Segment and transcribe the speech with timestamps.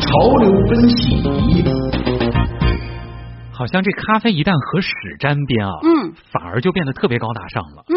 [0.00, 1.64] 潮流分析，
[3.52, 7.84] 好像这咖啡一旦和屎沾边啊，嗯，反而就变得特别高大上了。
[7.88, 7.94] 嗯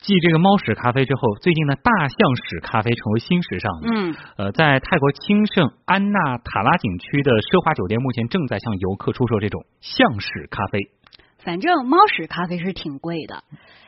[0.00, 3.70] 继这个猫屎咖啡之后，最近呢，大象屎咖啡成为新时尚。
[3.84, 10.80] 嗯，呃，在泰国清盛安纳塔拉景区的奢华酒店，目前正在向游客出售这种象屎咖啡。
[11.44, 13.42] 反正猫屎咖啡是挺贵的。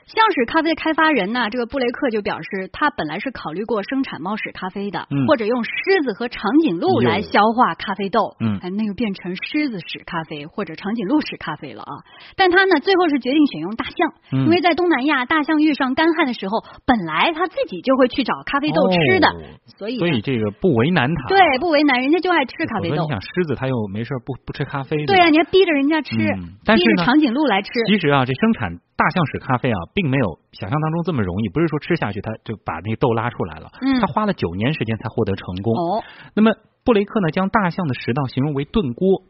[0.05, 5.71] 象屎咖啡开发人呢，这个布雷克就表示，他本来是考虑过生产猫屎咖啡的，嗯或者用狮
[6.03, 11.93] 子和长颈鹿来消化咖啡豆，嗯哎，那个变成狮子屎咖啡或者长颈鹿屎咖啡了啊。
[12.37, 13.95] 但他呢，最后是决定选用大象，
[14.33, 19.41] 嗯因为在东南亚，大象遇上干旱的时候，本来他自己就会去找咖啡豆吃的，哦
[19.79, 21.29] 所以所以这个不为难他。
[21.29, 23.09] 对不为难，人家就爱吃咖啡豆你。
[23.09, 25.07] 想，狮子他又没事不不吃咖啡。
[25.07, 27.69] 对呀、你还逼着人家吃，嗯但是逼着长颈鹿来吃。
[27.87, 31.49] 其实啊，这生产大象屎咖啡啊，并没有想象当中这么容易。
[31.49, 35.75] 不是说吃下去它就把那个豆拉出来了，嗯他花了九年时间才获得成功。
[35.75, 36.03] 哦，
[36.35, 36.53] 那么
[36.85, 39.23] 布雷克呢，将大象的食道形容为炖锅。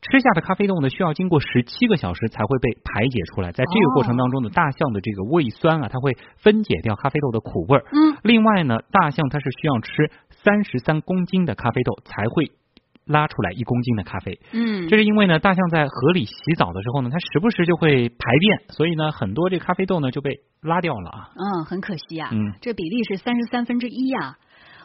[0.00, 3.50] 吃下的咖啡豆呢，需要经过十七个小时才会被排解出来。
[3.50, 7.84] 在这个过程当中呢，大象的这个胃酸啊，它会分解掉咖啡豆的苦味儿。
[7.92, 12.52] 嗯，另外呢，大象它是需要吃三十三公斤的咖啡豆才会
[13.08, 14.38] 拉出来一公斤的咖啡。
[14.52, 21.30] 嗯，这是因为呢，大象在河里洗澡的时候呢，它时不时就会排便，所以呢，很多这咖啡豆呢就被拉掉了啊。
[21.34, 24.36] 嗯，很可惜啊，嗯这比例是三十三分之一呀。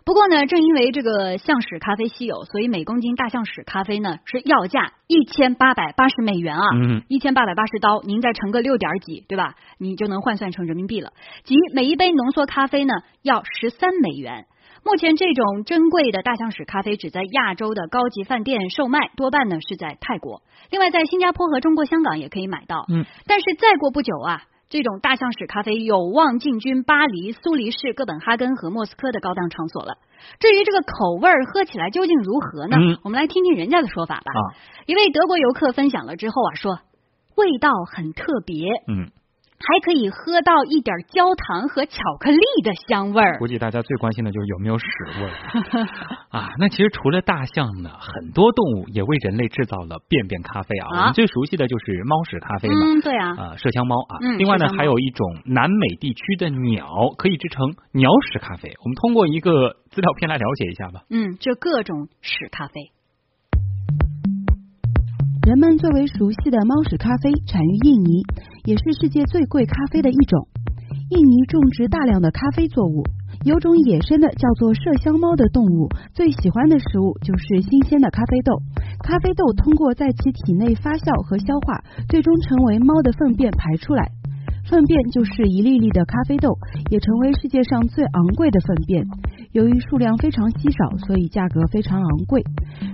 [0.06, 9.56] 不过呢，正因为这个象屎咖啡稀有，所以每公斤大象屎咖啡呢是要价一千八百八十美元啊，嗯一千八百八十刀，您再乘个六点几，对吧？
[9.78, 11.14] 你就能换算成人民币了。
[11.44, 14.46] 即每一杯浓缩咖啡呢要十三美元。
[14.86, 20.42] 目前这种珍贵的大象屎咖啡只在亚洲的高级饭店售卖，多半呢是在泰国。
[20.70, 22.86] 另外，在新加坡和中国香港也可以买到。
[22.90, 29.96] 嗯，但是再过不久啊，这种大象屎咖啡有望进军巴黎、苏黎世、哥本哈根和莫斯科的高档场所了。
[30.40, 32.78] 至于这个口味儿喝起来究竟如何呢？
[32.78, 34.32] 嗯我们来听听人家的说法吧。
[34.34, 34.42] 啊，
[34.86, 36.80] 一位德国游客分享了之后啊，说
[37.36, 39.12] 味道很特别，嗯，
[39.66, 43.48] 还可以喝到一点焦糖和巧克力的香味儿估。
[43.48, 44.86] 计大家最关心的就是有没有屎
[45.20, 45.88] 味儿
[46.30, 46.52] 啊。
[46.60, 50.88] 那其实除了大象呢，很多动物也为人类制造了便便咖啡啊。
[50.92, 52.76] 啊我们最熟悉的就是猫屎咖啡嘛。
[52.84, 56.88] 嗯，对啊，啊，麝香猫啊，嗯另外呢还有一种南美地区的鸟
[57.18, 58.74] 可以制成鸟屎咖啡。
[58.84, 61.02] 我们通过一个资料片来了解一下吧。
[61.10, 62.92] 嗯，这各种屎咖啡。
[65.46, 68.24] 人们最为熟悉的猫屎咖啡产于印尼，
[68.64, 70.48] 也是世界最贵咖啡的一种。
[71.10, 73.04] 印尼种植大量的咖啡作物，
[73.44, 78.56] 有种野生的叫做麝香猫的动物，最喜欢的食物就是新鲜的咖啡豆。
[79.04, 84.08] 咖啡豆通过在其体内发酵和消化，最终成为猫的粪便排出来。
[84.64, 86.56] 粪便就是一粒粒的咖啡豆，
[86.90, 89.04] 也成为世界上最昂贵的粪便。
[89.54, 92.42] 由于数量非常稀少，所以价格非常昂贵。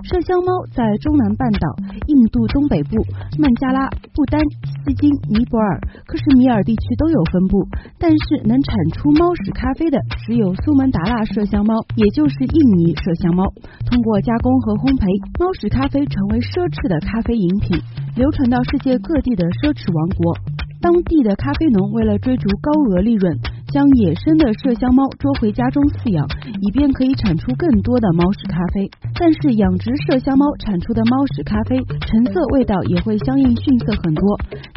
[0.04, 1.68] 麝香猫在中南半岛、
[2.08, 3.00] 印度东北部、
[3.40, 4.44] 孟加拉、不丹、
[4.84, 7.64] 西京、尼泊尔、克什米尔地区都有分布，
[7.98, 13.48] 但是能产出猫屎咖啡的只有苏门答腊麝香猫，也就是印尼麝香猫。
[13.88, 15.08] 通过加工和烘焙，
[15.40, 17.80] 猫屎咖啡成为奢侈的咖啡饮品，
[18.20, 20.36] 流传到世界各地的奢侈王国。
[20.82, 23.36] 当地的咖啡农为了追逐高额利润，
[23.70, 26.26] 将野生的麝香猫捉回家中饲养，
[26.62, 28.90] 以便可以产出更多的猫屎咖啡。
[29.14, 34.26] 但是养殖麝香猫产出的猫屎咖啡成色、味道也会相应逊色很多。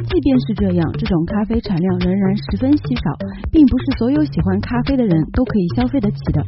[0.05, 3.17] 即便是这样，这种咖啡产量仍然十分稀少，
[3.51, 6.45] 并不是所有喜欢咖啡的人都可以消费得起的。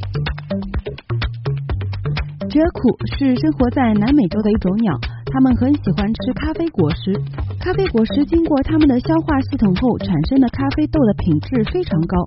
[2.53, 4.93] 折苦是生活在南美洲的一种鸟，
[5.26, 7.16] 它们很喜欢吃咖啡果实。
[7.64, 12.20] 咖啡果实经过它们的消化系统后产生的咖啡豆的品质非常高。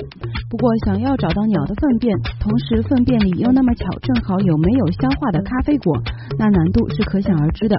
[0.49, 5.93] 不过，想要找到鸟的粪便，同时粪便里又那么巧正好有没有消化的咖啡果，
[6.39, 7.77] 那难度是可想而知的。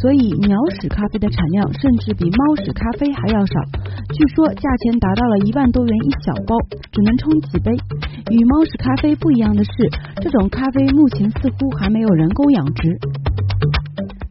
[0.00, 3.60] 所以，鸟屎咖啡的产量甚至比猫屎咖啡还要少。
[4.16, 6.56] 据说价钱达到了一万多元一小包，
[6.90, 7.76] 只能冲几杯。
[8.32, 9.70] 与猫屎咖啡不一样的是，
[10.22, 12.96] 这种咖啡目前似乎还没有人工养殖。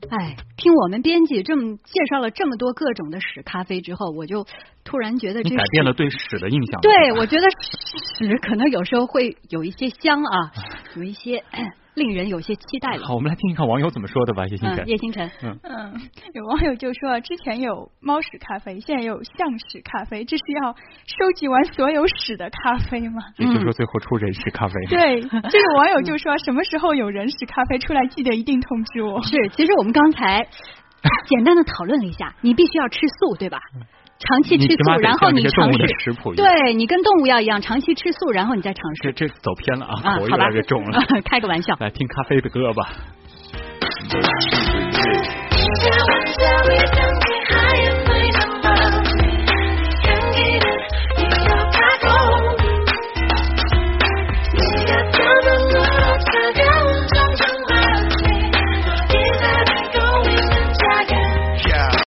[0.10, 4.46] 哎，听我们编辑这么介绍了这么多各种的屎咖啡之后，我就
[4.84, 6.82] 突然觉得这你改变了对屎的印象。
[6.82, 10.52] 对，我觉得屎可能有时候会有一些香啊，
[10.96, 11.44] 有一些
[11.98, 13.08] 令人有些期待了。
[13.08, 14.88] 好，我们来听一看网友怎么说的吧，叶星嗯，辰。
[14.88, 15.94] 叶星辰，嗯嗯，
[16.34, 23.24] 有网友就说，之前有猫屎咖啡，现在有象屎咖啡，这是要收集完所有屎的咖啡吗？
[23.38, 24.74] 也就是说，最后出人屎咖啡。
[24.88, 29.22] 对， 这个网友就说，什么时候有人屎咖啡出来，记得一定通知我。
[29.24, 30.48] 是，其实我们刚才
[31.26, 33.60] 简单的讨论了一下，你必须要吃素，对吧？
[34.20, 41.00] 长期吃素，然后像这些动物尝试食谱对你跟动物要一样，长期吃素，然后你再尝试这这走偏了啊，啊，口越好吧来越重了。
[41.24, 41.76] 开个玩笑。
[41.80, 42.90] 来听咖啡的歌吧。